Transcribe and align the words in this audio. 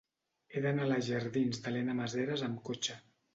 He 0.53 0.61
d'anar 0.65 0.87
a 0.87 0.91
la 0.91 0.97
jardins 1.07 1.61
d'Elena 1.67 1.95
Maseras 2.01 2.45
amb 2.49 2.59
cotxe. 2.73 2.99